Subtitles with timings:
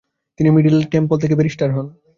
[0.39, 1.87] তিনি Middle Temple থেকে barrister হন।